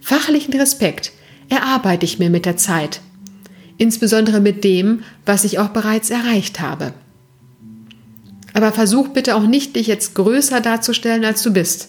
Fachlichen 0.00 0.54
Respekt 0.54 1.12
erarbeite 1.48 2.04
ich 2.04 2.18
mir 2.18 2.30
mit 2.30 2.46
der 2.46 2.56
Zeit, 2.56 3.00
insbesondere 3.78 4.40
mit 4.40 4.64
dem, 4.64 5.02
was 5.24 5.44
ich 5.44 5.58
auch 5.58 5.68
bereits 5.68 6.10
erreicht 6.10 6.60
habe. 6.60 6.92
Aber 8.52 8.72
versuch 8.72 9.08
bitte 9.08 9.34
auch 9.34 9.46
nicht, 9.46 9.76
dich 9.76 9.88
jetzt 9.88 10.14
größer 10.14 10.60
darzustellen, 10.60 11.24
als 11.24 11.42
du 11.42 11.52
bist. 11.52 11.88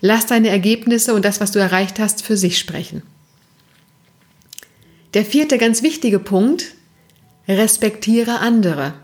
Lass 0.00 0.26
deine 0.26 0.48
Ergebnisse 0.48 1.14
und 1.14 1.24
das, 1.24 1.40
was 1.40 1.52
du 1.52 1.58
erreicht 1.58 1.98
hast, 1.98 2.22
für 2.22 2.36
sich 2.36 2.58
sprechen. 2.58 3.02
Der 5.14 5.24
vierte 5.24 5.58
ganz 5.58 5.82
wichtige 5.82 6.18
Punkt 6.18 6.74
Respektiere 7.48 8.38
andere. 8.38 8.94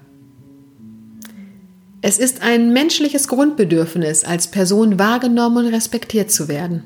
Es 2.00 2.18
ist 2.18 2.42
ein 2.42 2.72
menschliches 2.72 3.26
Grundbedürfnis, 3.26 4.22
als 4.22 4.48
Person 4.48 4.98
wahrgenommen 4.98 5.66
und 5.66 5.74
respektiert 5.74 6.30
zu 6.30 6.46
werden. 6.46 6.84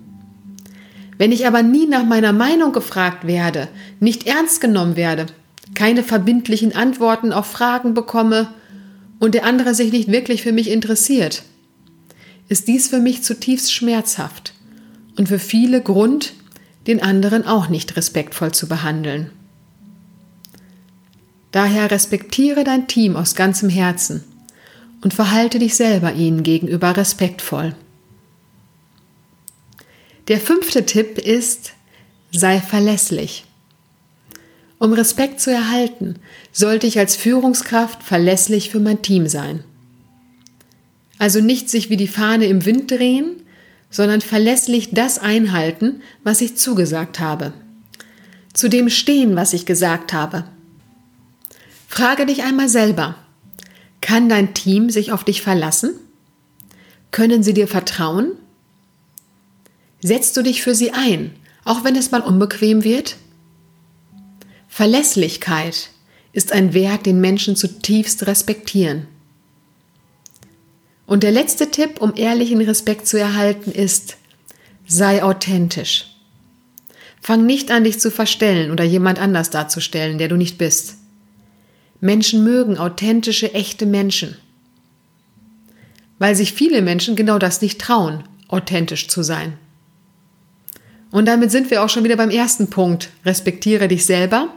Wenn 1.21 1.33
ich 1.33 1.47
aber 1.47 1.63
nie 1.63 1.87
nach 1.87 2.07
meiner 2.07 2.33
Meinung 2.33 2.73
gefragt 2.73 3.27
werde, 3.27 3.69
nicht 4.01 4.27
ernst 4.27 4.63
genommen 4.63 4.97
werde, 4.97 5.27
keine 5.75 6.03
verbindlichen 6.03 6.75
Antworten 6.75 7.35
auf 7.35 7.45
Fragen 7.45 7.93
bekomme 7.93 8.49
und 9.19 9.35
der 9.35 9.45
andere 9.45 9.75
sich 9.75 9.93
nicht 9.93 10.11
wirklich 10.11 10.41
für 10.41 10.53
mich 10.53 10.71
interessiert, 10.71 11.43
ist 12.49 12.69
dies 12.69 12.89
für 12.89 13.01
mich 13.01 13.23
zutiefst 13.23 13.71
schmerzhaft 13.71 14.55
und 15.19 15.29
für 15.29 15.39
viele 15.39 15.83
Grund, 15.83 16.33
den 16.87 17.03
anderen 17.03 17.47
auch 17.47 17.69
nicht 17.69 17.99
respektvoll 17.99 18.53
zu 18.53 18.67
behandeln. 18.67 19.31
Daher 21.53 21.91
respektiere 21.91 22.65
dein 22.65 22.89
Team 22.89 23.17
aus 23.17 23.35
ganzem 23.35 23.69
Herzen 23.69 24.25
und 25.03 25.13
verhalte 25.13 25.59
dich 25.59 25.75
selber 25.75 26.15
ihnen 26.15 26.45
gegenüber 26.45 26.97
respektvoll. 26.97 27.75
Der 30.29 30.41
fünfte 30.41 30.87
Tipp 30.87 31.19
ist, 31.19 31.73
sei 32.33 32.61
verlässlich. 32.61 33.45
Um 34.79 34.93
Respekt 34.93 35.41
zu 35.41 35.51
erhalten, 35.51 36.17
sollte 36.53 36.87
ich 36.87 36.99
als 36.99 37.17
Führungskraft 37.17 38.03
verlässlich 38.03 38.71
für 38.71 38.81
mein 38.81 39.03
Team 39.03 39.27
sein. 39.27 39.65
Also 41.19 41.41
nicht 41.41 41.69
sich 41.69 41.91
wie 41.91 41.97
die 41.97 42.09
Fahne 42.09 42.47
im 42.47 42.65
Wind 42.65 42.91
drehen, 42.91 43.43
sondern 43.91 44.21
verlässlich 44.21 44.91
das 44.93 45.19
einhalten, 45.19 46.03
was 46.25 46.41
ich 46.41 46.57
zugesagt 46.57 47.21
habe. 47.21 47.53
Zu 48.55 48.69
dem 48.69 48.89
stehen, 48.89 49.37
was 49.37 49.53
ich 49.53 49.67
gesagt 49.67 50.13
habe 50.13 50.45
Frage 51.91 52.25
dich 52.25 52.45
einmal 52.45 52.69
selber, 52.69 53.17
kann 54.01 54.29
dein 54.29 54.55
Team 54.55 54.91
sich 54.91 55.11
auf 55.11 55.25
dich 55.25 55.43
verlassen? 55.43 55.91
Können 57.11 57.43
sie 57.43 57.53
dir 57.53 57.67
vertrauen? 57.67 58.31
Setzt 60.01 60.37
du 60.37 60.43
dich 60.43 60.63
für 60.63 60.75
sie 60.75 60.93
ein, 60.93 61.33
auch 61.65 61.85
wenn 61.85 61.97
es 61.97 62.11
mal 62.11 62.23
unbequem 62.23 62.85
wird? 62.85 63.17
Verlässlichkeit 64.69 65.91
ist 66.33 66.53
ein 66.53 66.73
Wert, 66.75 67.07
den 67.07 67.21
Menschen 67.21 67.57
zutiefst 67.57 68.27
respektieren. 68.27 69.07
Und 71.07 71.23
der 71.23 71.33
letzte 71.33 71.71
Tipp, 71.71 72.01
um 72.01 72.15
ehrlichen 72.15 72.61
Respekt 72.61 73.07
zu 73.09 73.19
erhalten, 73.19 73.73
ist, 73.73 74.17
sei 74.87 75.23
authentisch. 75.23 76.07
Fang 77.21 77.45
nicht 77.45 77.71
an, 77.71 77.85
dich 77.85 78.01
zu 78.01 78.11
verstellen 78.11 78.71
oder 78.71 78.85
jemand 78.85 79.19
anders 79.19 79.51
darzustellen, 79.51 80.19
der 80.19 80.29
du 80.29 80.37
nicht 80.37 80.57
bist. 80.57 80.97
Menschen 82.01 82.45
mögen 82.45 82.79
authentische, 82.79 83.53
echte 83.53 83.85
Menschen. 83.85 84.37
Weil 86.19 86.35
sich 86.35 86.53
viele 86.53 86.81
Menschen 86.81 87.17
genau 87.17 87.39
das 87.39 87.61
nicht 87.61 87.81
trauen, 87.81 88.25
authentisch 88.49 89.09
zu 89.09 89.23
sein. 89.23 89.59
Und 91.11 91.27
damit 91.27 91.51
sind 91.51 91.71
wir 91.71 91.83
auch 91.83 91.89
schon 91.89 92.05
wieder 92.05 92.17
beim 92.17 92.31
ersten 92.31 92.71
Punkt. 92.71 93.11
Respektiere 93.25 93.89
dich 93.89 94.07
selber, 94.07 94.49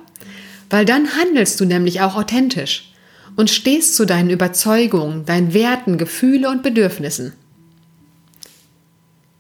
weil 0.70 0.86
dann 0.86 1.16
handelst 1.18 1.60
du 1.60 1.66
nämlich 1.66 2.02
auch 2.02 2.16
authentisch 2.16 2.94
und 3.36 3.50
stehst 3.50 3.96
zu 3.96 4.06
deinen 4.06 4.30
Überzeugungen, 4.30 5.26
deinen 5.26 5.54
Werten, 5.54 5.98
Gefühle 5.98 6.50
und 6.50 6.64
Bedürfnissen. 6.64 7.34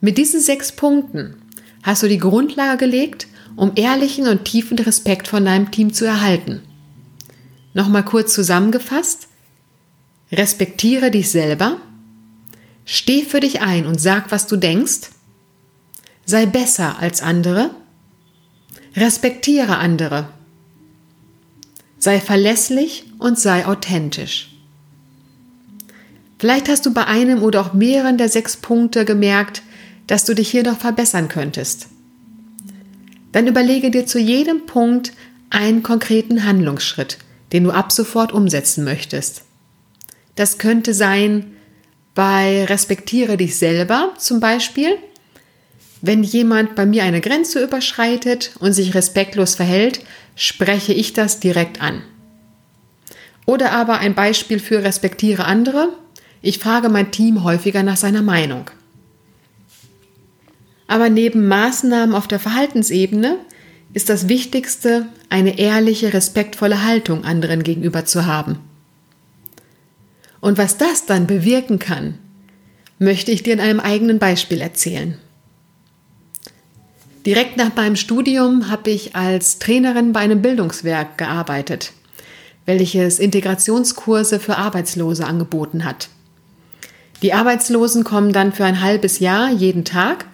Mit 0.01 0.17
diesen 0.17 0.41
sechs 0.41 0.71
Punkten 0.71 1.35
hast 1.83 2.03
du 2.03 2.07
die 2.07 2.17
Grundlage 2.17 2.77
gelegt, 2.85 3.27
um 3.55 3.73
ehrlichen 3.75 4.27
und 4.27 4.45
tiefen 4.45 4.77
Respekt 4.79 5.27
von 5.27 5.45
deinem 5.45 5.71
Team 5.71 5.93
zu 5.93 6.05
erhalten. 6.05 6.61
Nochmal 7.73 8.03
kurz 8.03 8.33
zusammengefasst. 8.33 9.27
Respektiere 10.31 11.11
dich 11.11 11.29
selber. 11.29 11.77
Steh 12.85 13.23
für 13.23 13.39
dich 13.39 13.61
ein 13.61 13.85
und 13.85 14.01
sag, 14.01 14.31
was 14.31 14.47
du 14.47 14.57
denkst. 14.57 15.12
Sei 16.25 16.45
besser 16.45 16.99
als 16.99 17.21
andere. 17.21 17.71
Respektiere 18.95 19.77
andere. 19.77 20.29
Sei 21.99 22.19
verlässlich 22.19 23.05
und 23.19 23.39
sei 23.39 23.65
authentisch. 23.65 24.49
Vielleicht 26.39 26.67
hast 26.67 26.85
du 26.85 26.93
bei 26.93 27.05
einem 27.05 27.41
oder 27.41 27.61
auch 27.61 27.73
mehreren 27.73 28.17
der 28.17 28.29
sechs 28.29 28.57
Punkte 28.57 29.05
gemerkt, 29.05 29.63
dass 30.07 30.25
du 30.25 30.35
dich 30.35 30.51
hier 30.51 30.63
noch 30.63 30.77
verbessern 30.77 31.29
könntest. 31.29 31.87
Dann 33.31 33.47
überlege 33.47 33.91
dir 33.91 34.05
zu 34.05 34.19
jedem 34.19 34.65
Punkt 34.65 35.13
einen 35.49 35.83
konkreten 35.83 36.45
Handlungsschritt, 36.45 37.17
den 37.51 37.63
du 37.63 37.71
ab 37.71 37.91
sofort 37.91 38.31
umsetzen 38.31 38.83
möchtest. 38.83 39.43
Das 40.35 40.57
könnte 40.57 40.93
sein 40.93 41.53
bei 42.15 42.65
Respektiere 42.65 43.37
dich 43.37 43.57
selber 43.57 44.13
zum 44.17 44.39
Beispiel. 44.39 44.97
Wenn 46.05 46.21
jemand 46.21 46.75
bei 46.75 46.85
mir 46.85 47.05
eine 47.05 47.21
Grenze 47.21 47.63
überschreitet 47.63 48.51
und 48.59 48.73
sich 48.73 48.93
respektlos 48.93 49.55
verhält, 49.55 50.01
spreche 50.35 50.91
ich 50.91 51.13
das 51.13 51.39
direkt 51.39 51.81
an. 51.81 52.01
Oder 53.45 53.71
aber 53.71 53.99
ein 53.99 54.13
Beispiel 54.13 54.59
für 54.59 54.83
Respektiere 54.83 55.45
andere. 55.45 55.93
Ich 56.41 56.59
frage 56.59 56.89
mein 56.89 57.11
Team 57.11 57.45
häufiger 57.45 57.83
nach 57.83 57.95
seiner 57.95 58.21
Meinung. 58.21 58.69
Aber 60.87 61.09
neben 61.09 61.47
Maßnahmen 61.47 62.13
auf 62.13 62.27
der 62.27 62.41
Verhaltensebene 62.41 63.37
ist 63.93 64.09
das 64.09 64.27
Wichtigste, 64.27 65.05
eine 65.29 65.57
ehrliche, 65.57 66.13
respektvolle 66.13 66.83
Haltung 66.83 67.23
anderen 67.23 67.63
gegenüber 67.63 68.03
zu 68.03 68.25
haben. 68.25 68.59
Und 70.41 70.57
was 70.57 70.75
das 70.75 71.05
dann 71.05 71.27
bewirken 71.27 71.79
kann, 71.79 72.15
möchte 72.99 73.31
ich 73.31 73.41
dir 73.41 73.53
in 73.53 73.61
einem 73.61 73.79
eigenen 73.79 74.19
Beispiel 74.19 74.59
erzählen. 74.59 75.17
Direkt 77.25 77.55
nach 77.55 77.73
meinem 77.73 77.95
Studium 77.95 78.69
habe 78.69 78.91
ich 78.91 79.15
als 79.15 79.57
Trainerin 79.57 80.11
bei 80.11 80.19
einem 80.19 80.41
Bildungswerk 80.41 81.17
gearbeitet, 81.17 81.93
welches 82.65 83.17
Integrationskurse 83.17 84.41
für 84.41 84.57
Arbeitslose 84.57 85.25
angeboten 85.25 85.85
hat. 85.85 86.09
Die 87.21 87.33
Arbeitslosen 87.33 88.03
kommen 88.03 88.33
dann 88.33 88.51
für 88.51 88.65
ein 88.65 88.81
halbes 88.81 89.19
Jahr 89.19 89.49
jeden 89.49 89.85
Tag 89.85 90.25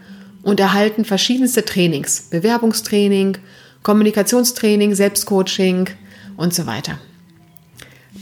und 0.41 0.60
erhalten 0.60 1.06
verschiedenste 1.06 1.63
Trainings, 1.63 2.21
Bewerbungstraining, 2.32 3.38
Kommunikationstraining, 3.84 4.95
Selbstcoaching 4.95 5.91
und 6.38 6.56
so 6.56 6.65
weiter. 6.65 6.97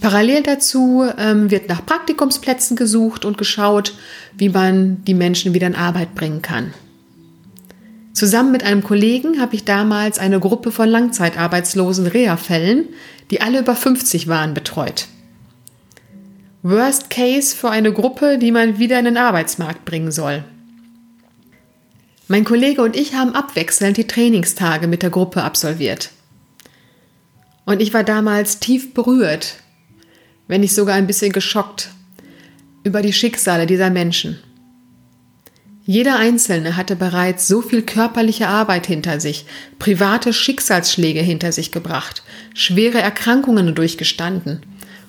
Parallel 0.01 0.43
dazu 0.43 1.06
ähm, 1.17 1.49
wird 1.49 1.69
nach 1.69 1.86
Praktikumsplätzen 1.86 2.75
gesucht 2.75 3.23
und 3.23 3.38
geschaut, 3.38 3.93
wie 4.38 4.49
man 4.49 5.06
die 5.06 5.13
Menschen 5.13 5.53
wieder 5.53 5.67
in 5.67 5.75
Arbeit 5.75 6.13
bringen 6.15 6.41
kann. 6.41 6.73
Zusammen 8.17 8.51
mit 8.51 8.63
einem 8.63 8.82
Kollegen 8.82 9.39
habe 9.39 9.53
ich 9.53 9.63
damals 9.63 10.17
eine 10.17 10.39
Gruppe 10.39 10.71
von 10.71 10.89
langzeitarbeitslosen 10.89 12.08
Reha-Fällen, 12.08 12.89
die 13.30 13.41
alle 13.41 13.60
über 13.60 13.75
50 13.75 14.27
waren, 14.27 14.56
betreut. 14.56 15.06
Worst 16.63 17.12
Case 17.12 17.56
für 17.56 17.69
eine 17.69 17.93
Gruppe, 17.93 18.39
die 18.39 18.51
man 18.51 18.80
wieder 18.80 18.97
in 18.97 19.06
den 19.06 19.17
Arbeitsmarkt 19.17 19.86
bringen 19.86 20.12
soll. 20.12 20.43
Mein 22.27 22.43
Kollege 22.43 22.82
und 22.82 22.95
ich 22.95 23.13
haben 23.13 23.36
abwechselnd 23.36 23.97
die 23.97 24.08
Trainingstage 24.08 24.88
mit 24.88 25.03
der 25.03 25.12
Gruppe 25.12 25.43
absolviert. 25.43 26.10
Und 27.65 27.84
ich 27.84 27.93
war 27.93 28.03
damals 28.03 28.58
tief 28.58 28.95
berührt, 28.95 29.58
wenn 30.47 30.62
nicht 30.62 30.73
sogar 30.73 30.95
ein 30.95 31.06
bisschen 31.06 31.34
geschockt 31.34 31.91
über 32.84 33.03
die 33.03 33.13
Schicksale 33.13 33.67
dieser 33.67 33.91
Menschen. 33.91 34.39
Jeder 35.89 36.17
Einzelne 36.17 36.76
hatte 36.76 36.97
bereits 36.97 37.47
so 37.47 37.62
viel 37.62 37.82
körperliche 37.82 38.50
Arbeit 38.50 38.86
hinter 38.86 39.21
sich, 39.21 39.45
private 39.80 40.34
Schicksalsschläge 40.34 41.21
hinter 41.21 41.54
sich 41.54 41.71
gebracht, 41.71 42.23
schwere 42.54 43.00
Erkrankungen 43.00 43.73
durchgestanden, 43.73 44.63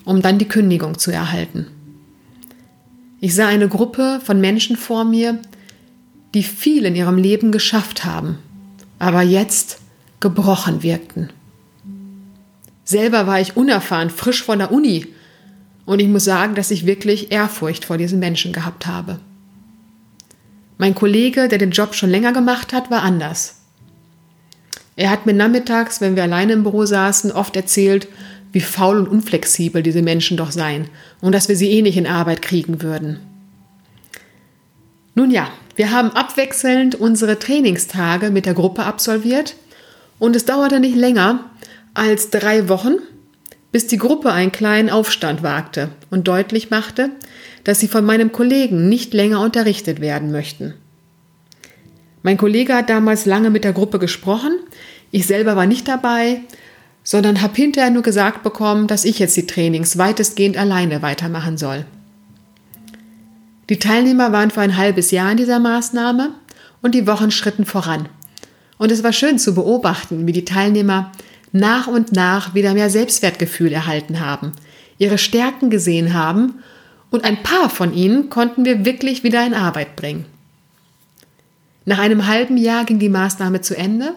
um 0.04 0.22
dann 0.22 0.38
die 0.38 0.46
Kündigung 0.46 0.96
zu 0.96 1.10
erhalten. 1.10 1.66
Ich 3.20 3.34
sah 3.34 3.48
eine 3.48 3.66
Gruppe 3.66 4.20
von 4.22 4.40
Menschen 4.40 4.76
vor 4.76 5.02
mir, 5.04 5.40
die 6.32 6.44
viel 6.44 6.84
in 6.84 6.94
ihrem 6.94 7.18
Leben 7.18 7.50
geschafft 7.50 8.04
haben, 8.04 8.38
aber 9.00 9.22
jetzt 9.22 9.80
gebrochen 10.20 10.84
wirkten. 10.84 11.30
Selber 12.84 13.26
war 13.26 13.40
ich 13.40 13.56
unerfahren, 13.56 14.10
frisch 14.10 14.44
von 14.44 14.60
der 14.60 14.70
Uni 14.70 15.08
und 15.86 15.98
ich 15.98 16.06
muss 16.06 16.22
sagen, 16.22 16.54
dass 16.54 16.70
ich 16.70 16.86
wirklich 16.86 17.32
Ehrfurcht 17.32 17.84
vor 17.84 17.98
diesen 17.98 18.20
Menschen 18.20 18.52
gehabt 18.52 18.86
habe. 18.86 19.18
Mein 20.78 20.94
Kollege, 20.94 21.48
der 21.48 21.58
den 21.58 21.72
Job 21.72 21.94
schon 21.94 22.10
länger 22.10 22.32
gemacht 22.32 22.72
hat, 22.72 22.90
war 22.90 23.02
anders. 23.02 23.56
Er 24.96 25.10
hat 25.10 25.26
mir 25.26 25.34
nachmittags, 25.34 26.00
wenn 26.00 26.16
wir 26.16 26.22
alleine 26.22 26.54
im 26.54 26.62
Büro 26.62 26.86
saßen, 26.86 27.32
oft 27.32 27.54
erzählt, 27.56 28.08
wie 28.52 28.60
faul 28.60 28.98
und 28.98 29.08
unflexibel 29.08 29.82
diese 29.82 30.02
Menschen 30.02 30.36
doch 30.36 30.50
seien 30.50 30.88
und 31.20 31.34
dass 31.34 31.48
wir 31.48 31.56
sie 31.56 31.70
eh 31.70 31.82
nicht 31.82 31.96
in 31.96 32.06
Arbeit 32.06 32.42
kriegen 32.42 32.82
würden. 32.82 33.20
Nun 35.14 35.30
ja, 35.30 35.50
wir 35.76 35.90
haben 35.90 36.10
abwechselnd 36.10 36.94
unsere 36.94 37.38
Trainingstage 37.38 38.30
mit 38.30 38.46
der 38.46 38.54
Gruppe 38.54 38.84
absolviert 38.84 39.56
und 40.18 40.34
es 40.34 40.44
dauerte 40.44 40.80
nicht 40.80 40.96
länger 40.96 41.44
als 41.94 42.30
drei 42.30 42.68
Wochen, 42.68 42.96
bis 43.70 43.86
die 43.86 43.98
Gruppe 43.98 44.32
einen 44.32 44.52
kleinen 44.52 44.90
Aufstand 44.90 45.42
wagte 45.42 45.90
und 46.10 46.26
deutlich 46.26 46.70
machte, 46.70 47.10
dass 47.68 47.80
sie 47.80 47.88
von 47.88 48.06
meinem 48.06 48.32
Kollegen 48.32 48.88
nicht 48.88 49.12
länger 49.12 49.42
unterrichtet 49.42 50.00
werden 50.00 50.32
möchten. 50.32 50.72
Mein 52.22 52.38
Kollege 52.38 52.74
hat 52.74 52.88
damals 52.88 53.26
lange 53.26 53.50
mit 53.50 53.62
der 53.62 53.74
Gruppe 53.74 53.98
gesprochen, 53.98 54.52
ich 55.10 55.26
selber 55.26 55.54
war 55.54 55.66
nicht 55.66 55.86
dabei, 55.86 56.40
sondern 57.04 57.42
habe 57.42 57.54
hinterher 57.56 57.90
nur 57.90 58.02
gesagt 58.02 58.42
bekommen, 58.42 58.86
dass 58.86 59.04
ich 59.04 59.18
jetzt 59.18 59.36
die 59.36 59.46
Trainings 59.46 59.98
weitestgehend 59.98 60.56
alleine 60.56 61.02
weitermachen 61.02 61.58
soll. 61.58 61.84
Die 63.68 63.78
Teilnehmer 63.78 64.32
waren 64.32 64.50
für 64.50 64.62
ein 64.62 64.78
halbes 64.78 65.10
Jahr 65.10 65.30
in 65.30 65.36
dieser 65.36 65.58
Maßnahme 65.58 66.30
und 66.80 66.94
die 66.94 67.06
Wochen 67.06 67.30
schritten 67.30 67.66
voran. 67.66 68.08
Und 68.78 68.90
es 68.90 69.02
war 69.02 69.12
schön 69.12 69.38
zu 69.38 69.54
beobachten, 69.54 70.26
wie 70.26 70.32
die 70.32 70.46
Teilnehmer 70.46 71.12
nach 71.52 71.86
und 71.86 72.12
nach 72.12 72.54
wieder 72.54 72.72
mehr 72.72 72.88
Selbstwertgefühl 72.88 73.74
erhalten 73.74 74.20
haben, 74.20 74.52
ihre 74.96 75.18
Stärken 75.18 75.68
gesehen 75.68 76.14
haben 76.14 76.62
und 77.10 77.24
ein 77.24 77.42
paar 77.42 77.70
von 77.70 77.94
ihnen 77.94 78.30
konnten 78.30 78.64
wir 78.64 78.84
wirklich 78.84 79.24
wieder 79.24 79.46
in 79.46 79.54
Arbeit 79.54 79.96
bringen. 79.96 80.26
Nach 81.84 81.98
einem 81.98 82.26
halben 82.26 82.56
Jahr 82.56 82.84
ging 82.84 82.98
die 82.98 83.08
Maßnahme 83.08 83.62
zu 83.62 83.76
Ende 83.76 84.14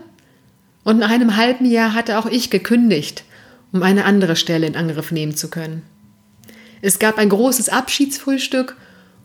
und 0.83 0.99
nach 0.99 1.09
einem 1.09 1.37
halben 1.37 1.65
Jahr 1.65 1.93
hatte 1.93 2.19
auch 2.19 2.25
ich 2.25 2.49
gekündigt, 2.49 3.23
um 3.71 3.81
eine 3.83 4.03
andere 4.05 4.35
Stelle 4.35 4.67
in 4.67 4.75
Angriff 4.75 5.11
nehmen 5.11 5.35
zu 5.35 5.49
können. 5.49 5.83
Es 6.81 6.99
gab 6.99 7.17
ein 7.17 7.29
großes 7.29 7.69
Abschiedsfrühstück 7.69 8.75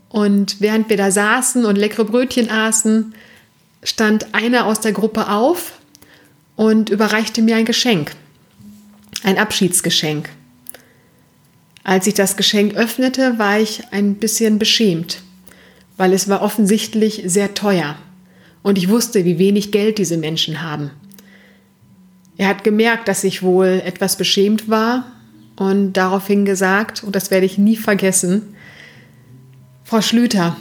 und 0.08 0.60
während 0.60 0.88
wir 0.88 0.96
da 0.96 1.10
saßen 1.10 1.64
und 1.64 1.76
leckere 1.76 2.04
Brötchen 2.04 2.50
aßen, 2.50 3.14
stand 3.82 4.34
einer 4.34 4.66
aus 4.66 4.80
der 4.80 4.92
Gruppe 4.92 5.28
auf 5.28 5.72
und 6.54 6.90
überreichte 6.90 7.42
mir 7.42 7.56
ein 7.56 7.64
Geschenk. 7.64 8.12
Ein 9.22 9.38
Abschiedsgeschenk. 9.38 10.28
Als 11.86 12.08
ich 12.08 12.14
das 12.14 12.36
Geschenk 12.36 12.74
öffnete, 12.74 13.38
war 13.38 13.60
ich 13.60 13.84
ein 13.92 14.16
bisschen 14.16 14.58
beschämt, 14.58 15.22
weil 15.96 16.12
es 16.14 16.28
war 16.28 16.42
offensichtlich 16.42 17.22
sehr 17.26 17.54
teuer 17.54 17.94
und 18.64 18.76
ich 18.76 18.88
wusste, 18.88 19.24
wie 19.24 19.38
wenig 19.38 19.70
Geld 19.70 19.98
diese 19.98 20.16
Menschen 20.16 20.62
haben. 20.62 20.90
Er 22.36 22.48
hat 22.48 22.64
gemerkt, 22.64 23.06
dass 23.06 23.22
ich 23.22 23.44
wohl 23.44 23.80
etwas 23.84 24.16
beschämt 24.16 24.68
war 24.68 25.12
und 25.54 25.92
daraufhin 25.92 26.44
gesagt, 26.44 27.04
und 27.04 27.14
das 27.14 27.30
werde 27.30 27.46
ich 27.46 27.56
nie 27.56 27.76
vergessen, 27.76 28.56
Frau 29.84 30.00
Schlüter, 30.00 30.56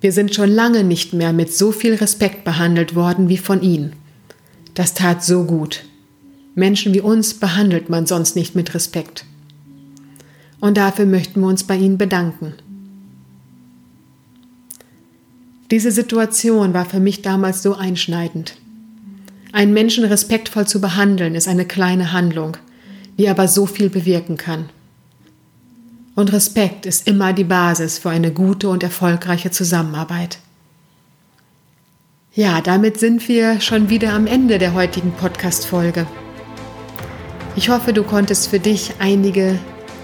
wir 0.00 0.12
sind 0.12 0.34
schon 0.34 0.48
lange 0.48 0.82
nicht 0.82 1.12
mehr 1.12 1.34
mit 1.34 1.52
so 1.52 1.72
viel 1.72 1.92
Respekt 1.96 2.42
behandelt 2.42 2.94
worden 2.94 3.28
wie 3.28 3.36
von 3.36 3.60
Ihnen. 3.60 3.92
Das 4.72 4.94
tat 4.94 5.22
so 5.22 5.44
gut. 5.44 5.84
Menschen 6.54 6.94
wie 6.94 7.02
uns 7.02 7.34
behandelt 7.34 7.90
man 7.90 8.06
sonst 8.06 8.34
nicht 8.34 8.54
mit 8.54 8.72
Respekt. 8.72 9.26
Und 10.64 10.78
dafür 10.78 11.04
möchten 11.04 11.42
wir 11.42 11.48
uns 11.48 11.64
bei 11.64 11.76
Ihnen 11.76 11.98
bedanken. 11.98 12.54
Diese 15.70 15.90
Situation 15.90 16.72
war 16.72 16.86
für 16.86 17.00
mich 17.00 17.20
damals 17.20 17.62
so 17.62 17.74
einschneidend. 17.74 18.56
Einen 19.52 19.74
Menschen 19.74 20.04
respektvoll 20.04 20.66
zu 20.66 20.80
behandeln 20.80 21.34
ist 21.34 21.48
eine 21.48 21.66
kleine 21.66 22.12
Handlung, 22.12 22.56
die 23.18 23.28
aber 23.28 23.46
so 23.46 23.66
viel 23.66 23.90
bewirken 23.90 24.38
kann. 24.38 24.70
Und 26.14 26.32
Respekt 26.32 26.86
ist 26.86 27.06
immer 27.06 27.34
die 27.34 27.44
Basis 27.44 27.98
für 27.98 28.08
eine 28.08 28.32
gute 28.32 28.70
und 28.70 28.82
erfolgreiche 28.82 29.50
Zusammenarbeit. 29.50 30.38
Ja, 32.32 32.62
damit 32.62 32.98
sind 32.98 33.28
wir 33.28 33.60
schon 33.60 33.90
wieder 33.90 34.14
am 34.14 34.26
Ende 34.26 34.56
der 34.56 34.72
heutigen 34.72 35.12
Podcast-Folge. 35.12 36.06
Ich 37.54 37.68
hoffe, 37.68 37.92
du 37.92 38.02
konntest 38.02 38.48
für 38.48 38.60
dich 38.60 38.94
einige 38.98 39.58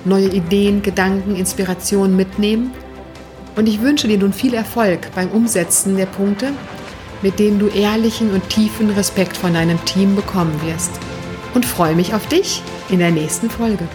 neue 0.04 0.28
Ideen, 0.28 0.82
Gedanken, 0.82 1.36
Inspirationen 1.36 2.16
mitnehmen 2.16 2.72
und 3.56 3.68
ich 3.68 3.82
wünsche 3.82 4.08
dir 4.08 4.18
nun 4.18 4.32
viel 4.32 4.54
Erfolg 4.54 5.08
beim 5.14 5.30
Umsetzen 5.30 5.96
der 5.96 6.06
Punkte, 6.06 6.52
mit 7.22 7.38
denen 7.38 7.58
du 7.58 7.66
ehrlichen 7.68 8.32
und 8.32 8.48
tiefen 8.48 8.90
Respekt 8.90 9.36
von 9.36 9.54
deinem 9.54 9.84
Team 9.84 10.16
bekommen 10.16 10.58
wirst. 10.64 10.92
Und 11.52 11.66
freue 11.66 11.94
mich 11.94 12.14
auf 12.14 12.26
dich 12.28 12.62
in 12.88 13.00
der 13.00 13.10
nächsten 13.10 13.50
Folge. 13.50 13.86